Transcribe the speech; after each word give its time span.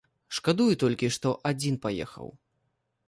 Шкадую 0.37 0.69
толькі, 0.83 1.09
што 1.17 1.35
адзін 1.53 1.77
паехаў. 1.85 2.27